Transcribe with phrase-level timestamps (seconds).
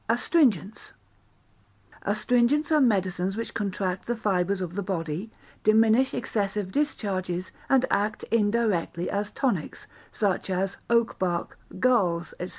[0.09, 0.93] Astringents
[2.01, 5.29] Astringents are medicines which contract the fibres of the body,
[5.63, 12.49] diminish excessive discharges, and act indirectly as tonics, such as oak bark, galls, &c.